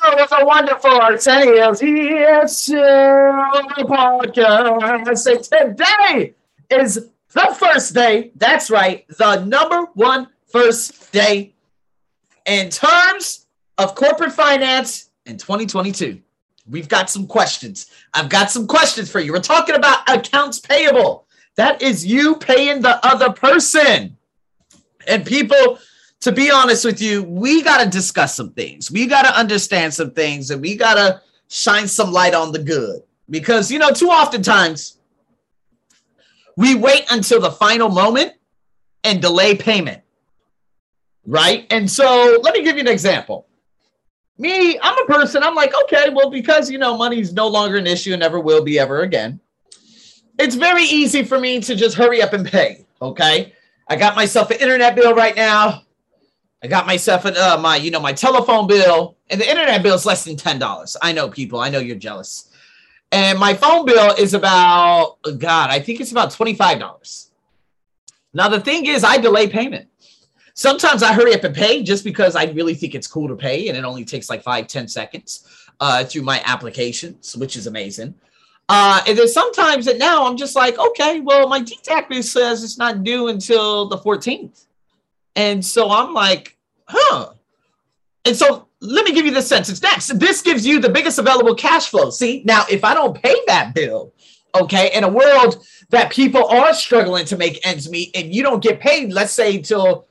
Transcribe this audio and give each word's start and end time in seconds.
So 0.00 0.14
there's 0.14 0.30
a 0.30 0.44
wonderful 0.44 0.92
Arsenio's 0.92 1.80
ESL 1.80 3.52
podcast. 3.80 5.42
And 5.50 5.76
today 5.76 6.34
is 6.70 7.08
the 7.32 7.56
first 7.58 7.94
day. 7.94 8.30
That's 8.36 8.70
right, 8.70 9.08
the 9.08 9.44
number 9.44 9.86
one 9.94 10.28
first 10.46 11.10
day 11.10 11.52
in 12.46 12.70
terms 12.70 13.46
of 13.76 13.96
corporate 13.96 14.32
finance 14.32 15.10
in 15.26 15.36
2022. 15.36 16.20
We've 16.70 16.88
got 16.88 17.10
some 17.10 17.26
questions. 17.26 17.86
I've 18.14 18.28
got 18.28 18.52
some 18.52 18.68
questions 18.68 19.10
for 19.10 19.18
you. 19.18 19.32
We're 19.32 19.40
talking 19.40 19.74
about 19.74 20.08
accounts 20.08 20.60
payable. 20.60 21.26
That 21.56 21.82
is 21.82 22.06
you 22.06 22.36
paying 22.36 22.82
the 22.82 23.04
other 23.04 23.32
person. 23.32 24.16
And 25.08 25.26
people 25.26 25.80
to 26.20 26.32
be 26.32 26.50
honest 26.50 26.84
with 26.84 27.00
you, 27.00 27.22
we 27.22 27.62
got 27.62 27.82
to 27.82 27.88
discuss 27.88 28.34
some 28.34 28.52
things. 28.52 28.90
We 28.90 29.06
got 29.06 29.22
to 29.22 29.36
understand 29.36 29.94
some 29.94 30.10
things 30.10 30.50
and 30.50 30.60
we 30.60 30.76
got 30.76 30.94
to 30.94 31.20
shine 31.48 31.88
some 31.88 32.12
light 32.12 32.34
on 32.34 32.52
the 32.52 32.58
good 32.58 33.02
because, 33.30 33.70
you 33.70 33.78
know, 33.78 33.90
too 33.90 34.10
often 34.10 34.42
times 34.42 34.98
we 36.56 36.74
wait 36.74 37.04
until 37.10 37.40
the 37.40 37.52
final 37.52 37.88
moment 37.88 38.32
and 39.04 39.22
delay 39.22 39.54
payment. 39.54 40.02
Right. 41.24 41.66
And 41.70 41.90
so 41.90 42.38
let 42.42 42.54
me 42.54 42.64
give 42.64 42.76
you 42.76 42.80
an 42.80 42.88
example. 42.88 43.46
Me, 44.38 44.78
I'm 44.80 45.02
a 45.02 45.06
person, 45.06 45.42
I'm 45.42 45.54
like, 45.54 45.72
okay, 45.84 46.10
well, 46.10 46.30
because, 46.30 46.70
you 46.70 46.78
know, 46.78 46.96
money's 46.96 47.32
no 47.32 47.48
longer 47.48 47.76
an 47.76 47.86
issue 47.86 48.12
and 48.12 48.20
never 48.20 48.38
will 48.40 48.62
be 48.62 48.78
ever 48.78 49.02
again, 49.02 49.40
it's 50.38 50.54
very 50.54 50.84
easy 50.84 51.24
for 51.24 51.38
me 51.38 51.60
to 51.60 51.74
just 51.74 51.96
hurry 51.96 52.22
up 52.22 52.32
and 52.32 52.46
pay. 52.46 52.86
Okay. 53.02 53.52
I 53.88 53.96
got 53.96 54.14
myself 54.14 54.50
an 54.50 54.58
internet 54.58 54.94
bill 54.94 55.14
right 55.14 55.34
now. 55.34 55.82
I 56.62 56.66
got 56.66 56.86
myself 56.86 57.24
an, 57.24 57.36
uh, 57.36 57.56
my, 57.60 57.76
you 57.76 57.90
know, 57.90 58.00
my 58.00 58.12
telephone 58.12 58.66
bill, 58.66 59.16
and 59.30 59.40
the 59.40 59.48
internet 59.48 59.82
bill 59.82 59.94
is 59.94 60.04
less 60.04 60.24
than 60.24 60.36
ten 60.36 60.58
dollars. 60.58 60.96
I 61.00 61.12
know 61.12 61.28
people. 61.28 61.60
I 61.60 61.68
know 61.68 61.78
you're 61.78 61.96
jealous. 61.96 62.50
And 63.12 63.38
my 63.38 63.54
phone 63.54 63.86
bill 63.86 64.14
is 64.18 64.34
about, 64.34 65.16
God, 65.38 65.70
I 65.70 65.80
think 65.80 66.00
it's 66.00 66.10
about 66.10 66.32
twenty 66.32 66.54
five 66.54 66.78
dollars. 66.78 67.30
Now 68.34 68.48
the 68.48 68.60
thing 68.60 68.86
is, 68.86 69.04
I 69.04 69.18
delay 69.18 69.48
payment. 69.48 69.88
Sometimes 70.54 71.04
I 71.04 71.12
hurry 71.12 71.34
up 71.34 71.44
and 71.44 71.54
pay 71.54 71.84
just 71.84 72.02
because 72.02 72.34
I 72.34 72.46
really 72.46 72.74
think 72.74 72.96
it's 72.96 73.06
cool 73.06 73.28
to 73.28 73.36
pay, 73.36 73.68
and 73.68 73.78
it 73.78 73.84
only 73.84 74.04
takes 74.04 74.28
like 74.28 74.42
five, 74.42 74.66
ten 74.66 74.88
seconds 74.88 75.46
uh, 75.78 76.04
through 76.04 76.22
my 76.22 76.42
applications, 76.44 77.36
which 77.36 77.56
is 77.56 77.68
amazing. 77.68 78.14
Uh, 78.68 79.00
and 79.06 79.16
then 79.16 79.28
sometimes 79.28 79.86
that 79.86 79.98
now 79.98 80.26
I'm 80.26 80.36
just 80.36 80.54
like, 80.54 80.78
okay, 80.78 81.20
well, 81.20 81.48
my 81.48 81.60
DTAC 81.60 82.22
says 82.22 82.62
it's 82.62 82.76
not 82.76 83.02
due 83.02 83.28
until 83.28 83.86
the 83.86 83.96
14th. 83.96 84.66
And 85.38 85.64
so 85.64 85.88
I'm 85.88 86.12
like, 86.12 86.58
huh. 86.88 87.30
And 88.24 88.34
so 88.34 88.66
let 88.80 89.04
me 89.04 89.14
give 89.14 89.24
you 89.24 89.32
the 89.32 89.40
sentence 89.40 89.80
next. 89.80 90.18
This 90.18 90.42
gives 90.42 90.66
you 90.66 90.80
the 90.80 90.88
biggest 90.88 91.20
available 91.20 91.54
cash 91.54 91.88
flow. 91.88 92.10
See, 92.10 92.42
now 92.44 92.64
if 92.68 92.82
I 92.82 92.92
don't 92.92 93.22
pay 93.22 93.36
that 93.46 93.72
bill, 93.72 94.12
okay, 94.60 94.90
in 94.92 95.04
a 95.04 95.08
world 95.08 95.64
that 95.90 96.10
people 96.10 96.44
are 96.48 96.74
struggling 96.74 97.24
to 97.26 97.36
make 97.36 97.64
ends 97.64 97.88
meet 97.88 98.10
and 98.16 98.34
you 98.34 98.42
don't 98.42 98.60
get 98.60 98.80
paid, 98.80 99.12
let's 99.12 99.32
say 99.32 99.62
till 99.62 100.08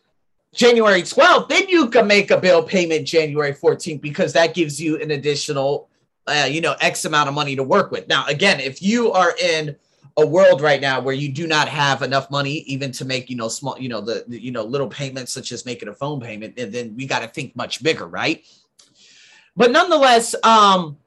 January 0.56 1.02
12th, 1.02 1.50
then 1.50 1.68
you 1.68 1.90
can 1.90 2.08
make 2.08 2.32
a 2.32 2.40
bill 2.40 2.64
payment 2.64 3.06
January 3.06 3.54
14th 3.54 4.00
because 4.00 4.32
that 4.32 4.56
gives 4.56 4.82
you 4.82 4.96
an 5.02 5.12
additional, 5.12 5.90
uh, 6.28 6.48
you 6.50 6.62
know, 6.62 6.78
X 6.80 7.04
amount 7.04 7.28
of 7.28 7.36
money 7.36 7.58
to 7.58 7.64
work 7.64 7.92
with. 7.92 8.08
Now, 8.08 8.26
again, 8.28 8.62
if 8.62 8.82
you 8.82 9.12
are 9.12 9.36
in 9.36 9.76
a 10.18 10.26
world 10.26 10.62
right 10.62 10.82
now 10.82 11.00
where 11.00 11.14
you 11.14 11.32
do 11.32 11.46
not 11.46 11.68
have 11.68 12.02
enough 12.02 12.30
money 12.32 12.60
even 12.66 12.92
to 12.92 13.06
make 13.06 13.30
you 13.30 13.36
know 13.36 13.48
small 13.48 13.78
you 13.80 13.88
know 13.88 14.02
the, 14.02 14.26
the 14.28 14.42
you 14.42 14.52
know 14.52 14.64
little 14.64 14.88
payments 14.88 15.32
such 15.32 15.52
as 15.52 15.66
making 15.66 15.88
a 15.88 15.94
phone 15.94 16.20
payment 16.20 16.58
and 16.58 16.74
then 16.74 16.96
we 16.96 17.06
got 17.06 17.20
to 17.20 17.28
think 17.28 17.56
much 17.56 17.84
bigger 17.84 18.08
right? 18.08 18.44
But 19.56 19.72
nonetheless 19.72 20.36
um 20.44 20.98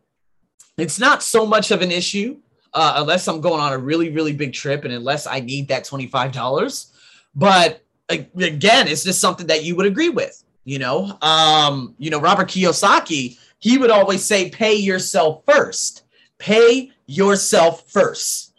it's 0.78 0.98
not 0.98 1.22
so 1.22 1.44
much 1.44 1.70
of 1.70 1.83
an 1.83 1.91
issue 1.91 2.39
uh, 2.72 2.94
unless 2.97 3.27
i'm 3.27 3.41
going 3.41 3.61
on 3.61 3.72
a 3.72 3.78
really 3.78 4.11
really 4.11 4.33
big 4.33 4.52
trip 4.52 4.84
and 4.84 4.95
unless 4.95 5.27
i 5.27 5.40
need 5.40 5.68
that 5.68 5.84
$25 5.84 6.92
but 7.34 7.83
again 8.08 8.89
it's 8.89 9.05
just 9.05 9.20
something 9.20 9.46
that 9.48 9.64
you 9.64 9.77
would 9.77 9.86
agree 9.86 10.08
with 10.08 10.45
you 10.64 10.79
know? 10.79 11.18
Um 11.20 11.95
you 11.98 12.11
know 12.11 12.20
robert 12.20 12.48
kiyosaki 12.48 13.39
he 13.61 13.77
would 13.77 13.90
always 13.90 14.24
say 14.24 14.51
pay 14.51 14.74
yourself 14.74 15.42
first. 15.46 16.05
Pay 16.39 16.90
yourself 17.07 17.84
first 17.90 18.49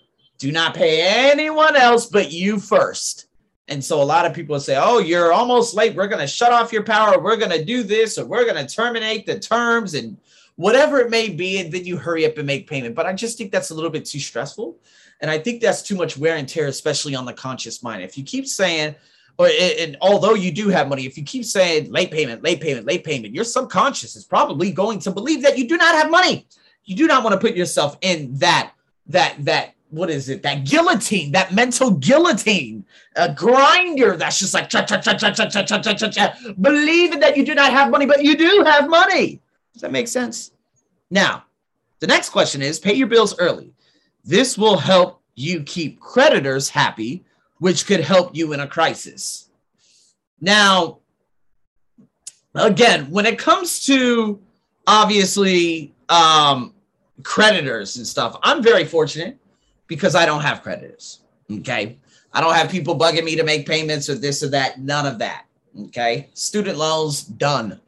do 0.42 0.52
not 0.52 0.74
pay 0.74 1.30
anyone 1.32 1.76
else 1.76 2.08
but 2.08 2.32
you 2.32 2.60
first. 2.60 3.28
And 3.68 3.84
so 3.84 4.02
a 4.02 4.04
lot 4.04 4.26
of 4.26 4.34
people 4.34 4.60
say, 4.60 4.76
oh, 4.76 4.98
you're 4.98 5.32
almost 5.32 5.76
late. 5.76 5.96
We're 5.96 6.08
going 6.08 6.20
to 6.20 6.26
shut 6.28 6.52
off 6.52 6.74
your 6.74 6.84
power. 6.84 7.20
We're 7.20 7.38
going 7.38 7.52
to 7.52 7.64
do 7.64 7.84
this, 7.84 8.18
or 8.18 8.26
we're 8.26 8.44
going 8.44 8.66
to 8.66 8.76
terminate 8.76 9.28
the 9.28 9.40
terms 9.40 9.94
and 9.94 10.18
whatever 10.56 11.00
it 11.00 11.12
may 11.12 11.30
be. 11.30 11.60
And 11.60 11.72
then 11.72 11.86
you 11.86 11.96
hurry 11.96 12.26
up 12.26 12.40
and 12.40 12.48
make 12.48 12.68
payment. 12.68 12.96
But 12.96 13.06
I 13.06 13.14
just 13.14 13.38
think 13.38 13.52
that's 13.52 13.70
a 13.70 13.76
little 13.76 13.92
bit 13.92 14.04
too 14.04 14.20
stressful. 14.20 14.78
And 15.22 15.30
I 15.30 15.38
think 15.38 15.62
that's 15.62 15.84
too 15.84 15.96
much 15.96 16.18
wear 16.18 16.38
and 16.38 16.50
tear, 16.50 16.66
especially 16.66 17.14
on 17.14 17.26
the 17.26 17.34
conscious 17.34 17.84
mind. 17.84 18.02
If 18.02 18.18
you 18.18 18.24
keep 18.24 18.48
saying, 18.48 18.96
or 19.38 19.48
and 19.80 19.96
although 20.02 20.34
you 20.34 20.52
do 20.52 20.70
have 20.70 20.90
money, 20.90 21.06
if 21.06 21.16
you 21.20 21.24
keep 21.24 21.46
saying 21.46 21.92
late 21.92 22.10
payment, 22.10 22.42
late 22.42 22.62
payment, 22.62 22.88
late 22.88 23.04
payment, 23.04 23.36
your 23.36 23.44
subconscious 23.44 24.16
is 24.16 24.26
probably 24.26 24.72
going 24.72 24.98
to 25.02 25.12
believe 25.12 25.44
that 25.44 25.60
you 25.60 25.68
do 25.68 25.78
not 25.78 25.94
have 25.94 26.10
money. 26.10 26.48
You 26.84 26.96
do 26.96 27.06
not 27.06 27.24
want 27.24 27.40
to 27.40 27.40
put 27.40 27.56
yourself 27.56 27.96
in 28.02 28.36
that 28.40 28.74
that 29.08 29.36
that 29.46 29.76
what 29.92 30.10
is 30.10 30.30
it? 30.30 30.42
That 30.44 30.64
guillotine, 30.64 31.34
that 31.34 31.54
mental 31.54 31.92
guillotine, 31.92 32.86
a 33.16 33.34
grinder 33.34 34.16
that's 34.16 34.40
just 34.40 34.54
like 34.54 34.70
cha 34.70 34.84
cha 34.84 35.00
cha 35.00 35.14
cha 35.14 35.32
cha 35.32 35.46
cha 35.46 35.64
cha 35.64 35.80
cha 35.80 35.94
cha 35.94 36.10
cha, 36.10 36.34
believing 36.62 37.20
that 37.20 37.38
you 37.38 37.46
do 37.46 37.54
not 37.54 37.72
have 37.72 37.92
money, 37.92 38.06
but 38.06 38.24
you 38.24 38.38
do 38.38 38.64
have 38.66 38.90
money. 38.90 39.42
Does 39.74 39.82
that 39.82 39.92
make 39.92 40.08
sense? 40.08 40.52
Now, 41.10 41.44
the 42.00 42.08
next 42.08 42.30
question 42.30 42.62
is 42.62 42.80
pay 42.80 42.94
your 42.94 43.08
bills 43.08 43.38
early. 43.38 43.74
This 44.24 44.58
will 44.58 44.78
help 44.78 45.22
you 45.36 45.62
keep 45.64 46.00
creditors 46.00 46.70
happy, 46.70 47.26
which 47.60 47.86
could 47.86 48.00
help 48.02 48.36
you 48.36 48.54
in 48.54 48.62
a 48.62 48.68
crisis. 48.68 49.50
Now, 50.40 51.00
again, 52.56 53.12
when 53.12 53.26
it 53.26 53.38
comes 53.38 53.86
to 53.88 54.40
obviously 54.88 55.94
um, 56.08 56.74
creditors 57.24 57.98
and 57.98 58.08
stuff, 58.08 58.38
I'm 58.42 58.64
very 58.64 58.86
fortunate 58.86 59.38
because 59.92 60.16
I 60.16 60.26
don't 60.26 60.40
have 60.40 60.64
creditors. 60.64 61.20
Okay. 61.52 62.00
I 62.32 62.40
don't 62.40 62.54
have 62.54 62.72
people 62.72 62.98
bugging 62.98 63.26
me 63.26 63.36
to 63.36 63.44
make 63.44 63.68
payments 63.68 64.08
or 64.10 64.16
this 64.16 64.42
or 64.42 64.48
that. 64.48 64.80
None 64.80 65.06
of 65.06 65.20
that. 65.20 65.48
Okay. 65.78 66.30
Student 66.34 66.78
loans 66.78 67.24
done. 67.24 67.82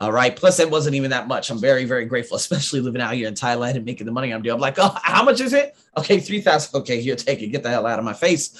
All 0.00 0.12
right. 0.12 0.36
Plus, 0.36 0.60
it 0.60 0.70
wasn't 0.70 0.94
even 0.94 1.10
that 1.10 1.26
much. 1.26 1.50
I'm 1.50 1.58
very, 1.58 1.84
very 1.84 2.04
grateful, 2.04 2.36
especially 2.44 2.78
living 2.78 3.00
out 3.00 3.14
here 3.14 3.26
in 3.26 3.34
Thailand 3.34 3.74
and 3.74 3.84
making 3.84 4.06
the 4.06 4.12
money 4.12 4.32
I'm 4.32 4.40
doing. 4.40 4.54
I'm 4.54 4.60
like, 4.60 4.78
oh, 4.78 4.96
how 5.02 5.24
much 5.24 5.40
is 5.40 5.52
it? 5.52 5.76
Okay, 5.96 6.20
3000 6.20 6.78
Okay, 6.78 7.00
here, 7.00 7.16
take 7.16 7.42
it. 7.42 7.48
Get 7.48 7.64
the 7.64 7.70
hell 7.70 7.88
out 7.88 7.98
of 7.98 8.04
my 8.04 8.12
face. 8.12 8.50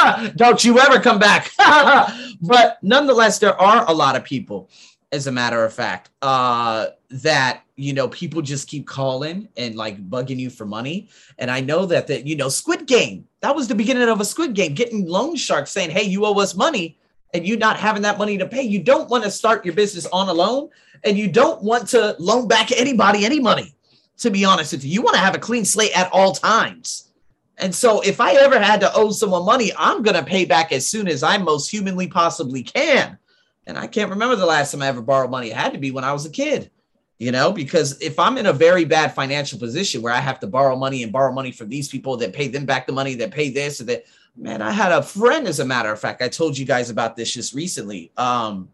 Don't 0.36 0.64
you 0.64 0.78
ever 0.78 0.98
come 0.98 1.18
back. 1.18 1.50
but 2.40 2.78
nonetheless, 2.82 3.38
there 3.38 3.60
are 3.60 3.84
a 3.86 3.92
lot 3.92 4.16
of 4.16 4.24
people, 4.24 4.70
as 5.12 5.26
a 5.26 5.32
matter 5.32 5.62
of 5.62 5.74
fact, 5.74 6.08
uh, 6.22 6.86
that 7.10 7.65
you 7.76 7.92
know 7.92 8.08
people 8.08 8.40
just 8.40 8.68
keep 8.68 8.86
calling 8.86 9.48
and 9.56 9.76
like 9.76 10.08
bugging 10.08 10.38
you 10.38 10.50
for 10.50 10.64
money. 10.64 11.08
And 11.38 11.50
i 11.50 11.60
know 11.60 11.86
that 11.86 12.06
that 12.08 12.26
you 12.26 12.36
know 12.36 12.48
squid 12.48 12.86
game 12.86 13.26
that 13.40 13.54
was 13.54 13.68
the 13.68 13.74
beginning 13.74 14.08
of 14.08 14.20
a 14.20 14.24
squid 14.24 14.54
game 14.54 14.74
getting 14.74 15.06
loan 15.06 15.36
sharks 15.36 15.70
saying 15.70 15.90
hey 15.90 16.02
you 16.02 16.24
owe 16.24 16.38
us 16.40 16.54
money 16.54 16.98
and 17.34 17.46
you 17.46 17.56
not 17.56 17.78
having 17.78 18.02
that 18.02 18.18
money 18.18 18.38
to 18.38 18.46
pay. 18.46 18.62
You 18.62 18.82
don't 18.82 19.10
want 19.10 19.24
to 19.24 19.30
start 19.30 19.64
your 19.64 19.74
business 19.74 20.06
on 20.06 20.28
a 20.28 20.32
loan 20.32 20.70
and 21.04 21.18
you 21.18 21.28
don't 21.28 21.62
want 21.62 21.88
to 21.88 22.16
loan 22.18 22.48
back 22.48 22.72
anybody 22.72 23.24
any 23.24 23.40
money 23.40 23.74
to 24.18 24.30
be 24.30 24.44
honest 24.44 24.72
with 24.72 24.84
you. 24.84 24.90
You 24.90 25.02
want 25.02 25.16
to 25.16 25.20
have 25.20 25.34
a 25.34 25.38
clean 25.38 25.64
slate 25.66 25.96
at 25.96 26.10
all 26.12 26.32
times. 26.32 27.10
And 27.58 27.74
so 27.74 28.00
if 28.00 28.20
i 28.20 28.32
ever 28.32 28.58
had 28.58 28.80
to 28.80 28.94
owe 28.94 29.10
someone 29.10 29.44
money 29.44 29.72
i'm 29.76 30.02
going 30.02 30.16
to 30.16 30.24
pay 30.24 30.44
back 30.44 30.72
as 30.72 30.86
soon 30.86 31.08
as 31.08 31.22
i 31.22 31.36
most 31.36 31.70
humanly 31.70 32.06
possibly 32.06 32.62
can. 32.62 33.18
And 33.66 33.76
i 33.76 33.86
can't 33.86 34.10
remember 34.10 34.36
the 34.36 34.46
last 34.46 34.72
time 34.72 34.82
i 34.82 34.86
ever 34.86 35.02
borrowed 35.02 35.30
money. 35.30 35.50
It 35.50 35.56
had 35.56 35.72
to 35.74 35.78
be 35.78 35.90
when 35.90 36.04
i 36.04 36.12
was 36.12 36.24
a 36.24 36.30
kid 36.30 36.70
you 37.18 37.32
know 37.32 37.52
because 37.52 38.00
if 38.00 38.18
i'm 38.18 38.36
in 38.38 38.46
a 38.46 38.52
very 38.52 38.84
bad 38.84 39.14
financial 39.14 39.58
position 39.58 40.02
where 40.02 40.12
i 40.12 40.18
have 40.18 40.38
to 40.38 40.46
borrow 40.46 40.76
money 40.76 41.02
and 41.02 41.12
borrow 41.12 41.32
money 41.32 41.50
from 41.50 41.68
these 41.68 41.88
people 41.88 42.16
that 42.16 42.32
pay 42.32 42.48
them 42.48 42.64
back 42.64 42.86
the 42.86 42.92
money 42.92 43.14
that 43.14 43.30
pay 43.30 43.50
this 43.50 43.80
and 43.80 43.88
that 43.88 44.04
man 44.36 44.60
i 44.62 44.70
had 44.70 44.92
a 44.92 45.02
friend 45.02 45.46
as 45.46 45.60
a 45.60 45.64
matter 45.64 45.90
of 45.90 45.98
fact 45.98 46.22
i 46.22 46.28
told 46.28 46.56
you 46.56 46.66
guys 46.66 46.90
about 46.90 47.16
this 47.16 47.32
just 47.32 47.54
recently 47.54 48.10
um 48.16 48.68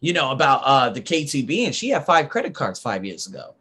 you 0.00 0.12
know 0.12 0.30
about 0.30 0.62
uh 0.64 0.88
the 0.90 1.00
k2b 1.00 1.66
and 1.66 1.74
she 1.74 1.88
had 1.88 2.04
five 2.04 2.28
credit 2.28 2.54
cards 2.54 2.78
five 2.78 3.04
years 3.04 3.26
ago 3.26 3.54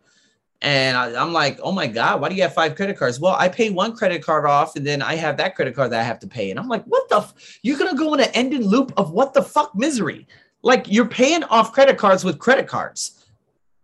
and 0.63 0.95
I, 0.95 1.21
am 1.21 1.33
like, 1.33 1.59
oh 1.62 1.74
my 1.74 1.88
God, 1.88 2.21
why 2.21 2.29
do 2.29 2.36
you 2.36 2.41
have 2.44 2.53
five 2.53 2.75
credit 2.75 2.97
cards? 2.97 3.19
Well, 3.19 3.36
I 3.38 3.50
pay 3.50 3.69
one 3.69 3.94
credit 3.97 4.24
card 4.24 4.45
off 4.45 4.77
and 4.77 4.88
then 4.88 5.01
I 5.01 5.15
have 5.15 5.36
that 5.36 5.56
credit 5.56 5.75
card 5.75 5.91
that 5.91 6.00
I 6.00 6.03
have 6.03 6.19
to 6.19 6.27
pay. 6.27 6.51
And 6.51 6.59
I'm 6.59 6.69
like, 6.69 6.86
what 6.86 7.09
the? 7.09 7.18
F- 7.18 7.59
You're 7.63 7.77
going 7.77 7.91
to 7.91 7.97
go 7.97 8.13
in 8.13 8.21
an 8.21 8.29
ending 8.33 8.65
loop 8.65 8.94
of 8.95 9.12
what 9.12 9.33
the 9.33 9.41
fuck 9.41 9.75
misery? 9.75 10.25
Like 10.62 10.89
you're 10.89 11.06
paying 11.06 11.44
off 11.44 11.74
credit 11.74 11.97
cards 11.97 12.24
with 12.24 12.39
credit 12.39 12.68
cards. 12.68 13.23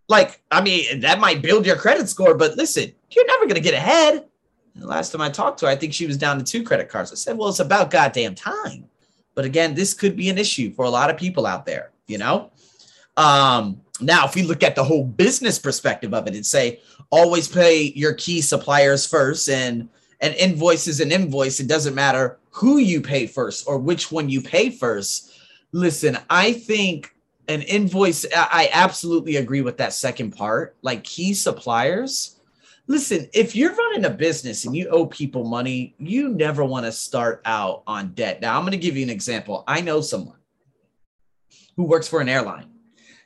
Like, 0.10 0.42
I 0.52 0.60
mean, 0.60 1.00
that 1.02 1.20
might 1.20 1.42
build 1.42 1.66
your 1.66 1.76
credit 1.76 2.10
score, 2.10 2.34
but 2.34 2.58
listen, 2.58 2.92
you're 3.12 3.28
never 3.28 3.46
going 3.46 3.56
to 3.56 3.62
get 3.62 3.76
ahead. 3.76 4.26
And 4.74 4.84
the 4.84 4.88
last 4.88 5.12
time 5.12 5.22
I 5.22 5.30
talked 5.30 5.60
to 5.60 5.68
her, 5.68 5.72
I 5.72 5.76
think 5.76 5.94
she 5.94 6.08
was 6.08 6.18
down 6.18 6.38
to 6.40 6.44
two 6.44 6.64
credit 6.64 6.90
cards. 6.90 7.12
I 7.12 7.16
said, 7.16 7.38
well, 7.38 7.50
it's 7.50 7.60
about 7.60 7.92
goddamn 7.92 8.36
time. 8.36 8.86
But 9.36 9.46
again, 9.46 9.76
this 9.76 9.94
could 9.94 10.16
be 10.16 10.30
an 10.30 10.38
issue 10.38 10.74
for 10.74 10.86
a 10.86 10.90
lot 10.90 11.10
of 11.10 11.18
people 11.18 11.46
out 11.46 11.66
there, 11.66 11.92
you 12.08 12.18
know? 12.18 12.52
Um, 13.18 13.82
now, 14.02 14.26
if 14.26 14.34
we 14.34 14.42
look 14.42 14.64
at 14.64 14.76
the 14.76 14.84
whole 14.84 15.04
business 15.04 15.60
perspective 15.60 16.14
of 16.14 16.28
it 16.28 16.36
and 16.36 16.46
say, 16.46 16.80
always 17.12 17.48
pay 17.48 17.94
your 17.96 18.14
key 18.14 18.42
suppliers 18.42 19.06
first 19.06 19.48
and 19.48 19.90
an 20.22 20.34
invoice 20.34 20.88
is 20.88 21.00
an 21.02 21.12
invoice. 21.12 21.60
It 21.60 21.68
doesn't 21.68 21.96
matter 21.96 22.40
who 22.50 22.78
you 22.78 23.02
pay 23.02 23.28
first 23.28 23.68
or 23.68 23.78
which 23.78 24.12
one 24.12 24.30
you 24.30 24.42
pay 24.42 24.70
first. 24.70 25.34
Listen, 25.72 26.18
I 26.30 26.54
think 26.54 27.14
an 27.50 27.63
invoice, 27.63 28.25
I 28.34 28.69
absolutely 28.72 29.36
agree 29.38 29.62
with 29.62 29.78
that 29.78 29.94
second 29.94 30.31
part. 30.31 30.78
Like 30.81 31.04
key 31.04 31.34
suppliers, 31.34 32.40
listen, 32.88 33.28
if 33.34 33.56
you're 33.56 33.75
running 33.75 34.06
a 34.06 34.10
business 34.10 34.66
and 34.66 34.75
you 34.75 34.88
owe 34.90 35.06
people 35.06 35.44
money, 35.44 35.96
you 35.98 36.30
never 36.30 36.63
want 36.63 36.86
to 36.86 36.92
start 36.92 37.42
out 37.46 37.84
on 37.88 38.13
debt. 38.13 38.40
Now, 38.42 38.56
I'm 38.56 38.63
going 38.63 38.72
to 38.72 38.78
give 38.78 38.96
you 38.96 39.04
an 39.04 39.10
example. 39.10 39.63
I 39.68 39.81
know 39.81 40.00
someone 40.00 40.38
who 41.75 41.84
works 41.84 42.07
for 42.07 42.22
an 42.22 42.30
airline. 42.30 42.69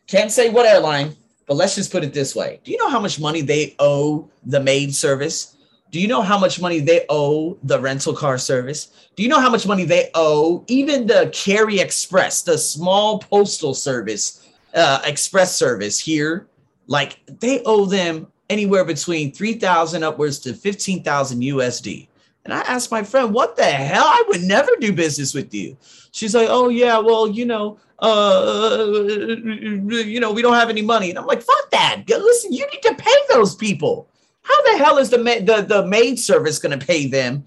Can't 0.07 0.31
say 0.31 0.49
what 0.49 0.65
airline, 0.65 1.15
but 1.47 1.55
let's 1.55 1.75
just 1.75 1.91
put 1.91 2.03
it 2.03 2.13
this 2.13 2.35
way. 2.35 2.61
Do 2.63 2.71
you 2.71 2.77
know 2.77 2.89
how 2.89 2.99
much 2.99 3.19
money 3.19 3.41
they 3.41 3.75
owe 3.79 4.29
the 4.45 4.59
maid 4.59 4.95
service? 4.95 5.57
Do 5.93 6.01
you 6.01 6.07
know 6.07 6.23
how 6.23 6.39
much 6.39 6.59
money 6.59 6.79
they 6.79 7.05
owe 7.07 7.55
the 7.61 7.79
rental 7.79 8.15
car 8.15 8.39
service? 8.39 9.09
Do 9.15 9.21
you 9.21 9.29
know 9.29 9.39
how 9.39 9.51
much 9.51 9.67
money 9.67 9.85
they 9.85 10.09
owe 10.15 10.65
even 10.65 11.05
the 11.05 11.29
Kerry 11.31 11.79
Express, 11.79 12.41
the 12.41 12.57
small 12.57 13.19
postal 13.19 13.75
service, 13.75 14.49
uh, 14.73 15.03
express 15.05 15.55
service 15.55 15.99
here? 15.99 16.47
Like 16.87 17.19
they 17.39 17.61
owe 17.67 17.85
them 17.85 18.25
anywhere 18.49 18.83
between 18.83 19.33
3,000 19.33 20.03
upwards 20.03 20.39
to 20.39 20.55
15,000 20.55 21.39
USD. 21.39 22.07
And 22.45 22.55
I 22.55 22.61
asked 22.61 22.89
my 22.89 23.03
friend, 23.03 23.31
what 23.31 23.55
the 23.55 23.63
hell? 23.63 24.03
I 24.03 24.23
would 24.29 24.41
never 24.41 24.71
do 24.79 24.93
business 24.93 25.35
with 25.35 25.53
you. 25.53 25.77
She's 26.11 26.33
like, 26.33 26.47
oh, 26.49 26.69
yeah, 26.69 26.97
well, 26.97 27.27
you 27.27 27.45
know, 27.45 27.77
uh, 27.99 28.83
you 28.89 30.19
know, 30.19 30.31
we 30.31 30.41
don't 30.41 30.55
have 30.55 30.71
any 30.71 30.81
money. 30.81 31.11
And 31.11 31.19
I'm 31.19 31.27
like, 31.27 31.43
fuck 31.43 31.69
that. 31.69 32.01
Listen, 32.07 32.51
you 32.51 32.65
need 32.71 32.81
to 32.81 32.95
pay 32.95 33.15
those 33.29 33.53
people. 33.53 34.09
How 34.43 34.71
the 34.71 34.77
hell 34.77 34.97
is 34.97 35.09
the, 35.09 35.17
the, 35.17 35.65
the 35.67 35.85
maid 35.87 36.19
service 36.19 36.59
going 36.59 36.77
to 36.77 36.85
pay 36.85 37.07
them 37.07 37.45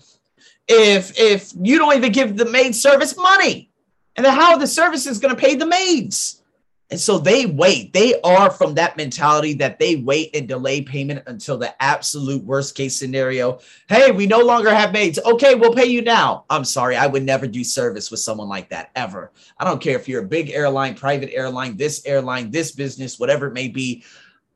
if, 0.66 1.19
if 1.19 1.52
you 1.60 1.78
don't 1.78 1.96
even 1.96 2.12
give 2.12 2.37
the 2.37 2.50
maid 2.50 2.75
service 2.75 3.16
money? 3.16 3.70
And 4.16 4.25
then 4.25 4.34
how 4.34 4.56
the 4.56 4.66
service 4.66 5.06
is 5.06 5.19
going 5.19 5.34
to 5.34 5.40
pay 5.40 5.54
the 5.54 5.66
maids? 5.66 6.43
And 6.88 7.00
so 7.00 7.19
they 7.19 7.46
wait. 7.46 7.93
They 7.93 8.20
are 8.20 8.48
from 8.48 8.75
that 8.75 8.96
mentality 8.96 9.54
that 9.54 9.81
they 9.81 9.96
wait 9.96 10.34
and 10.37 10.46
delay 10.46 10.82
payment 10.82 11.25
until 11.26 11.58
the 11.58 11.75
absolute 11.82 12.44
worst 12.44 12.76
case 12.76 12.96
scenario. 12.96 13.58
Hey, 13.88 14.12
we 14.12 14.26
no 14.26 14.38
longer 14.38 14.72
have 14.72 14.93
maids. 14.93 15.19
Okay, 15.19 15.56
we'll 15.56 15.75
pay 15.75 15.87
you 15.87 16.02
now. 16.02 16.44
I'm 16.48 16.64
sorry. 16.64 16.94
I 16.96 17.08
would 17.08 17.25
never 17.25 17.48
do 17.48 17.64
service 17.64 18.12
with 18.12 18.20
someone 18.20 18.48
like 18.48 18.69
that 18.70 18.90
ever. 18.94 19.32
I 19.58 19.64
don't 19.64 19.82
care 19.82 19.96
if 19.96 20.08
you're 20.08 20.22
a 20.22 20.28
big 20.28 20.50
airline, 20.50 20.94
private 20.94 21.32
airline, 21.34 21.76
this 21.76 22.06
airline, 22.06 22.52
this 22.52 22.70
business, 22.70 23.19
whatever 23.19 23.48
it 23.48 23.52
may 23.52 23.66
be. 23.66 24.04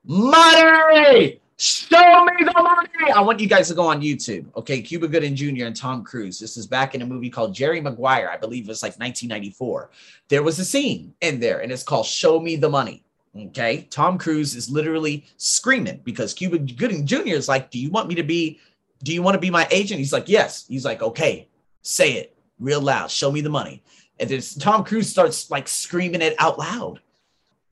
Money. 0.05 1.41
Show 1.61 2.25
me 2.25 2.43
the 2.43 2.55
money. 2.55 3.13
I 3.15 3.21
want 3.21 3.39
you 3.39 3.47
guys 3.47 3.69
to 3.69 3.75
go 3.75 3.87
on 3.87 4.01
YouTube. 4.01 4.47
Okay. 4.57 4.81
Cuba 4.81 5.07
Gooding 5.07 5.37
Jr. 5.37 5.67
and 5.67 5.77
Tom 5.77 6.03
Cruise. 6.03 6.39
This 6.39 6.57
is 6.57 6.67
back 6.67 6.95
in 6.95 7.03
a 7.03 7.07
movie 7.07 7.29
called 7.29 7.55
Jerry 7.55 7.83
Maguire. 7.83 8.31
I 8.31 8.39
believe 8.39 8.65
it 8.65 8.69
was 8.69 8.83
like 8.83 8.93
1994. 8.93 9.91
There 10.29 10.43
was 10.43 10.59
a 10.59 10.65
scene 10.65 11.13
in 11.21 11.39
there 11.39 11.61
and 11.61 11.71
it's 11.71 11.83
called 11.83 12.07
Show 12.07 12.41
Me 12.41 12.57
the 12.57 12.71
Money. 12.71 13.05
Okay. 13.37 13.87
Tom 13.91 14.17
Cruise 14.17 14.57
is 14.57 14.71
literally 14.71 15.27
screaming 15.37 16.01
because 16.03 16.33
Cuba 16.33 16.59
Gooding 16.61 17.05
Jr. 17.05 17.27
is 17.27 17.47
like, 17.47 17.71
Do 17.71 17.79
you 17.79 17.91
want 17.91 18.09
me 18.09 18.15
to 18.15 18.23
be, 18.23 18.59
do 19.03 19.13
you 19.13 19.21
want 19.21 19.35
to 19.35 19.39
be 19.39 19.51
my 19.51 19.69
agent? 19.71 19.99
He's 19.99 20.15
like, 20.15 20.31
Yes. 20.31 20.65
He's 20.67 20.87
like, 20.87 21.03
Okay, 21.03 21.47
say 21.83 22.13
it 22.13 22.35
real 22.59 22.81
loud. 22.81 23.11
Show 23.11 23.31
me 23.31 23.43
the 23.43 23.51
money. 23.51 23.83
And 24.19 24.31
then 24.31 24.41
Tom 24.59 24.83
Cruise 24.83 25.11
starts 25.11 25.51
like 25.51 25.69
screaming 25.69 26.23
it 26.23 26.37
out 26.39 26.59
loud. 26.59 27.01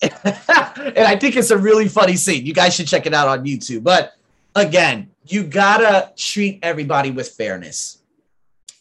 and 0.78 0.98
I 0.98 1.16
think 1.16 1.36
it's 1.36 1.50
a 1.50 1.58
really 1.58 1.88
funny 1.88 2.16
scene. 2.16 2.46
You 2.46 2.54
guys 2.54 2.74
should 2.74 2.88
check 2.88 3.06
it 3.06 3.14
out 3.14 3.28
on 3.28 3.44
YouTube. 3.44 3.82
But 3.82 4.14
again, 4.54 5.10
you 5.26 5.44
gotta 5.44 6.12
treat 6.16 6.58
everybody 6.62 7.10
with 7.10 7.28
fairness. 7.30 7.98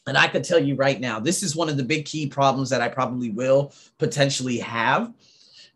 And 0.07 0.17
I 0.17 0.27
could 0.27 0.43
tell 0.43 0.59
you 0.59 0.75
right 0.75 0.99
now, 0.99 1.19
this 1.19 1.43
is 1.43 1.55
one 1.55 1.67
of 1.67 1.75
the 1.75 1.83
big 1.83 2.05
key 2.05 2.27
problems 2.27 2.69
that 2.69 2.81
I 2.81 2.87
probably 2.87 3.29
will 3.29 3.73
potentially 3.97 4.57
have 4.59 5.13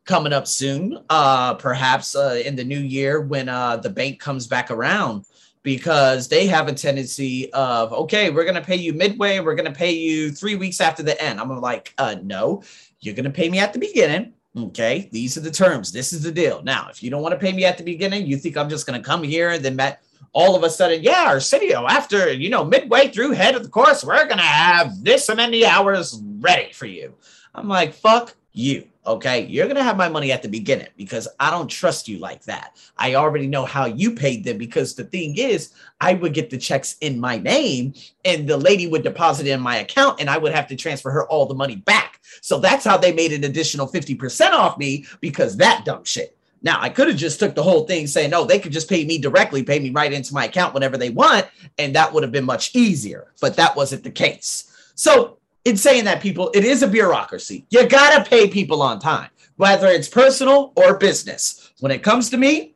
coming 0.06 0.34
up 0.34 0.48
soon, 0.48 0.98
uh, 1.10 1.54
perhaps 1.56 2.16
uh, 2.16 2.42
in 2.44 2.56
the 2.56 2.64
new 2.64 2.80
year 2.80 3.22
when 3.22 3.50
uh, 3.50 3.78
the 3.78 3.90
bank 3.90 4.20
comes 4.20 4.48
back 4.48 4.72
around, 4.72 5.26
because 5.64 6.28
they 6.28 6.48
have 6.48 6.68
a 6.68 6.74
tendency 6.74 7.52
of, 7.54 7.94
okay, 7.94 8.30
we're 8.30 8.44
going 8.44 8.56
to 8.56 8.62
pay 8.62 8.76
you 8.76 8.94
midway, 8.94 9.40
we're 9.40 9.54
going 9.54 9.72
to 9.72 9.78
pay 9.78 9.92
you 9.92 10.32
three 10.32 10.56
weeks 10.56 10.82
after 10.82 11.04
the 11.04 11.22
end. 11.22 11.40
I'm 11.40 11.50
like, 11.62 11.94
uh, 11.98 12.16
no, 12.24 12.64
you're 13.00 13.16
going 13.16 13.26
to 13.26 13.32
pay 13.32 13.50
me 13.50 13.60
at 13.60 13.74
the 13.74 13.80
beginning. 13.80 14.34
Okay, 14.58 15.08
these 15.14 15.38
are 15.38 15.42
the 15.42 15.52
terms. 15.52 15.94
This 15.94 16.12
is 16.12 16.24
the 16.24 16.32
deal. 16.32 16.62
Now, 16.62 16.88
if 16.90 17.02
you 17.02 17.10
don't 17.10 17.22
want 17.22 17.34
to 17.34 17.40
pay 17.40 17.54
me 17.54 17.64
at 17.64 17.78
the 17.78 17.86
beginning, 17.86 18.26
you 18.26 18.36
think 18.36 18.58
I'm 18.58 18.70
just 18.70 18.86
going 18.86 19.02
to 19.02 19.08
come 19.08 19.24
here 19.24 19.52
and 19.52 19.64
then 19.64 19.96
all 20.34 20.56
of 20.56 20.64
a 20.64 20.70
sudden, 20.70 21.02
yeah, 21.02 21.26
Arsenio, 21.28 21.88
after 21.88 22.32
you 22.32 22.50
know, 22.50 22.66
midway 22.66 23.08
through 23.08 23.32
head 23.32 23.56
of 23.56 23.64
the 23.64 23.70
course, 23.70 24.04
we're 24.04 24.26
going 24.26 24.38
to 24.38 24.44
have 24.44 25.04
this 25.04 25.30
and 25.30 25.38
many 25.38 25.66
hours 25.66 26.22
ready 26.40 26.74
for 26.74 26.86
you. 26.86 27.14
I'm 27.56 27.70
like, 27.70 27.94
fuck 27.94 28.36
you. 28.52 28.88
Okay, 29.08 29.46
you're 29.48 29.66
going 29.66 29.78
to 29.78 29.84
have 29.84 29.98
my 29.98 30.10
money 30.10 30.32
at 30.32 30.44
the 30.44 30.48
beginning 30.48 30.88
because 30.96 31.28
I 31.40 31.50
don't 31.50 31.68
trust 31.68 32.08
you 32.08 32.20
like 32.20 32.44
that. 32.44 32.78
I 32.98 33.16
already 33.16 33.48
know 33.48 33.66
how 33.66 33.86
you 33.86 34.14
paid 34.14 34.44
them 34.44 34.60
because 34.60 34.94
the 34.94 35.06
thing 35.06 35.38
is, 35.38 35.74
I 36.02 36.14
would 36.14 36.36
get 36.36 36.50
the 36.52 36.58
checks 36.58 36.98
in 37.02 37.20
my 37.20 37.38
name 37.38 37.94
and 38.26 38.48
the 38.48 38.58
lady 38.58 38.88
would 38.88 39.04
deposit 39.04 39.48
it 39.48 39.52
in 39.52 39.62
my 39.62 39.78
account 39.78 40.20
and 40.20 40.30
I 40.30 40.38
would 40.38 40.52
have 40.52 40.68
to 40.68 40.76
transfer 40.76 41.10
her 41.10 41.28
all 41.30 41.48
the 41.48 41.56
money 41.56 41.78
back. 41.78 42.11
So 42.42 42.60
that's 42.60 42.86
how 42.86 42.98
they 42.98 43.14
made 43.14 43.34
an 43.34 43.44
additional 43.44 43.88
50% 43.88 44.52
off 44.52 44.78
me 44.78 45.06
because 45.20 45.58
that 45.58 45.86
dumb 45.86 46.04
shit. 46.04 46.38
Now 46.62 46.80
I 46.80 46.90
could 46.90 47.08
have 47.08 47.18
just 47.18 47.40
took 47.40 47.56
the 47.56 47.64
whole 47.64 47.86
thing 47.86 48.08
saying, 48.08 48.30
no, 48.30 48.46
they 48.46 48.60
could 48.60 48.72
just 48.72 48.90
pay 48.90 49.04
me 49.06 49.18
directly, 49.18 49.64
pay 49.64 49.80
me 49.80 49.90
right 49.90 50.14
into 50.14 50.34
my 50.34 50.46
account 50.46 50.74
whenever 50.74 50.98
they 50.98 51.10
want. 51.10 51.48
And 51.78 51.96
that 51.96 52.14
would 52.14 52.24
have 52.24 52.32
been 52.32 52.46
much 52.46 52.76
easier, 52.76 53.34
but 53.42 53.56
that 53.56 53.76
wasn't 53.76 54.04
the 54.04 54.12
case. 54.12 54.72
So 54.96 55.38
in 55.66 55.78
saying 55.78 56.06
that, 56.06 56.22
people, 56.22 56.52
it 56.54 56.64
is 56.64 56.84
a 56.84 56.88
bureaucracy. 56.88 57.66
You 57.70 57.88
got 57.88 58.18
to 58.18 58.30
pay 58.30 58.48
people 58.48 58.82
on 58.82 59.00
time, 59.00 59.30
whether 59.58 59.88
it's 59.88 60.08
personal 60.08 60.74
or 60.76 60.98
business. 60.98 61.72
When 61.80 61.92
it 61.92 62.04
comes 62.04 62.30
to 62.32 62.38
me, 62.38 62.76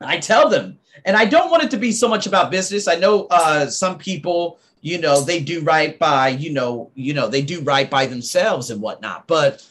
I 0.00 0.18
tell 0.18 0.48
them, 0.48 0.78
and 1.04 1.16
I 1.16 1.24
don't 1.24 1.50
want 1.50 1.64
it 1.64 1.70
to 1.72 1.76
be 1.76 1.92
so 1.92 2.08
much 2.08 2.26
about 2.26 2.50
business. 2.50 2.86
I 2.86 2.96
know 2.96 3.26
uh, 3.30 3.66
some 3.66 3.98
people, 3.98 4.58
you 4.80 4.98
know, 4.98 5.20
they 5.20 5.40
do 5.40 5.60
right 5.62 5.98
by, 5.98 6.28
you 6.28 6.52
know, 6.52 6.90
you 6.94 7.14
know, 7.14 7.28
they 7.28 7.42
do 7.42 7.60
right 7.62 7.90
by 7.90 8.06
themselves 8.06 8.70
and 8.70 8.80
whatnot. 8.80 9.26
But 9.26 9.66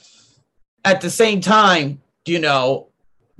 at 0.83 1.01
the 1.01 1.09
same 1.09 1.42
time, 1.42 2.01
you 2.25 2.39
know, 2.39 2.88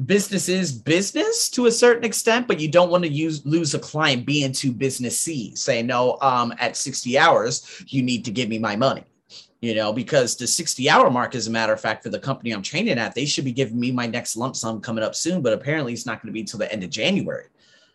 business 0.06 0.48
is 0.48 0.72
business 0.72 1.50
to 1.50 1.66
a 1.66 1.72
certain 1.72 2.04
extent, 2.04 2.48
but 2.48 2.60
you 2.60 2.70
don't 2.70 2.92
want 2.92 3.04
to 3.04 3.10
use 3.10 3.46
lose 3.46 3.74
a 3.74 3.80
client 3.80 4.26
being 4.26 4.52
too 4.52 4.72
businessy, 4.72 5.58
saying 5.58 5.88
no, 5.88 6.18
um, 6.22 6.54
at 6.60 6.78
60 6.78 7.18
hours, 7.18 7.84
you 7.88 8.04
need 8.04 8.24
to 8.26 8.32
give 8.32 8.50
me 8.50 8.60
my 8.60 8.76
money. 8.76 9.04
You 9.60 9.74
know, 9.74 9.92
because 9.92 10.36
the 10.36 10.46
60 10.46 10.88
hour 10.88 11.10
mark, 11.10 11.34
as 11.34 11.48
a 11.48 11.52
matter 11.52 11.74
of 11.74 11.82
fact, 11.82 12.04
for 12.04 12.10
the 12.10 12.20
company 12.20 12.52
I'm 12.52 12.62
training 12.62 13.00
at, 13.00 13.16
they 13.16 13.26
should 13.26 13.44
be 13.44 13.52
giving 13.52 13.80
me 13.80 13.92
my 13.92 14.06
next 14.06 14.38
lump 14.38 14.56
sum 14.56 14.82
coming 14.82 15.04
up 15.04 15.16
soon, 15.16 15.42
but 15.42 15.52
apparently 15.52 15.94
it's 15.94 16.06
not 16.06 16.22
going 16.22 16.28
to 16.28 16.34
be 16.34 16.42
until 16.42 16.60
the 16.60 16.72
end 16.72 16.84
of 16.84 16.92
January. 16.92 17.46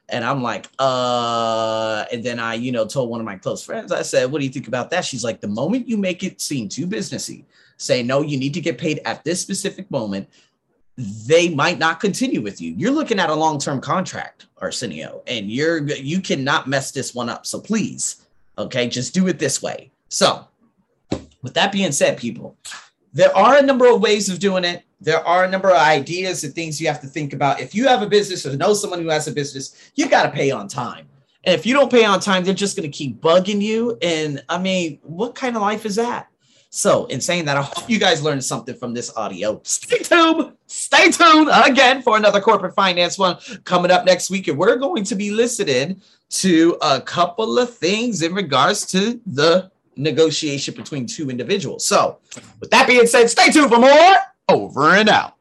And 0.09 0.25
I'm 0.25 0.43
like, 0.43 0.69
uh, 0.79 2.05
and 2.13 2.23
then 2.23 2.39
I, 2.39 2.55
you 2.55 2.73
know, 2.73 2.87
told 2.87 3.09
one 3.09 3.21
of 3.21 3.27
my 3.27 3.37
close 3.37 3.65
friends, 3.65 3.93
I 3.93 4.03
said, 4.03 4.31
what 4.31 4.41
do 4.41 4.45
you 4.45 4.53
think 4.53 4.69
about 4.69 4.91
that? 4.91 5.05
She's 5.05 5.25
like, 5.25 5.41
the 5.41 5.49
moment 5.49 5.89
you 5.89 5.97
make 5.97 6.23
it 6.23 6.41
seem 6.41 6.69
too 6.69 6.87
businessy, 6.87 7.45
say, 7.79 8.03
no, 8.03 8.21
you 8.21 8.37
need 8.37 8.55
to 8.55 8.61
get 8.61 8.79
paid 8.79 9.01
at 9.05 9.25
this 9.25 9.41
specific 9.41 9.91
moment, 9.91 10.29
they 10.97 11.49
might 11.49 11.79
not 11.79 12.01
continue 12.01 12.41
with 12.41 12.61
you. 12.61 12.75
You're 12.77 12.93
looking 12.93 13.19
at 13.19 13.31
a 13.31 13.35
long-term 13.35 13.81
contract, 13.81 14.47
Arsenio, 14.59 15.23
and 15.27 15.51
you're 15.51 15.83
you 15.87 16.21
cannot 16.21 16.69
mess 16.69 16.91
this 16.93 17.15
one 17.15 17.29
up. 17.29 17.47
So 17.47 17.61
please, 17.61 18.27
okay, 18.59 18.89
just 18.89 19.15
do 19.15 19.27
it 19.29 19.39
this 19.39 19.63
way. 19.63 19.91
So, 20.09 20.47
with 21.43 21.55
that 21.55 21.73
being 21.73 21.93
said, 21.93 22.19
people, 22.19 22.57
there 23.13 23.35
are 23.37 23.57
a 23.57 23.63
number 23.63 23.87
of 23.87 24.01
ways 24.01 24.29
of 24.29 24.39
doing 24.39 24.65
it. 24.65 24.85
There 25.03 25.27
are 25.27 25.45
a 25.45 25.51
number 25.51 25.71
of 25.71 25.77
ideas 25.77 26.45
and 26.45 26.55
things 26.55 26.81
you 26.81 26.87
have 26.87 27.01
to 27.01 27.09
think 27.09 27.33
about. 27.33 27.61
If 27.61 27.75
you 27.75 27.89
have 27.89 28.03
a 28.03 28.07
business 28.07 28.47
or 28.47 28.57
know 28.57 28.73
someone 28.73 29.03
who 29.03 29.09
has 29.09 29.27
a 29.27 29.33
business, 29.33 29.91
you 29.97 30.09
got 30.09 30.23
to 30.23 30.31
pay 30.31 30.51
on 30.51 30.69
time. 30.69 31.09
And 31.45 31.55
if 31.55 31.67
you 31.67 31.75
don't 31.75 31.91
pay 31.91 32.05
on 32.05 32.21
time, 32.21 32.45
they're 32.45 32.55
just 32.55 32.77
going 32.77 32.91
to 32.91 32.97
keep 32.97 33.21
bugging 33.21 33.61
you. 33.61 33.99
And 34.01 34.45
I 34.49 34.59
mean, 34.59 35.01
what 35.03 35.35
kind 35.35 35.57
of 35.57 35.63
life 35.63 35.85
is 35.85 35.97
that? 35.97 36.29
So, 36.75 37.05
in 37.07 37.21
saying 37.21 37.45
that, 37.47 37.59
I 37.59 37.63
hope 37.63 37.91
you 37.91 37.99
guys 37.99 38.23
learned 38.23 38.43
something 38.43 38.75
from 38.75 38.95
this 38.95 39.15
audio. 39.15 39.61
Stay 39.63 39.99
tuned. 39.99 40.53
Stay 40.67 41.11
tuned 41.11 41.51
again 41.53 42.01
for 42.01 42.17
another 42.17 42.41
corporate 42.41 42.75
finance 42.75 43.19
one 43.19 43.37
coming 43.65 43.91
up 43.91 44.07
next 44.07 44.31
week. 44.31 44.49
And 44.49 44.57
we're 44.57 44.77
going 44.77 45.05
to 45.05 45.15
be 45.15 45.33
listening 45.33 46.01
to 46.31 46.79
a 46.81 46.99
couple 46.99 47.59
of 47.59 47.77
things 47.77 48.23
in 48.23 48.33
regards 48.33 48.87
to 48.87 49.21
the 49.27 49.71
negotiation 49.97 50.75
between 50.75 51.05
two 51.05 51.29
individuals. 51.29 51.85
So, 51.85 52.21
with 52.61 52.71
that 52.71 52.87
being 52.87 53.07
said, 53.07 53.29
stay 53.29 53.51
tuned 53.51 53.71
for 53.71 53.79
more. 53.79 54.17
Over 54.53 54.91
and 54.91 55.09
out. 55.09 55.31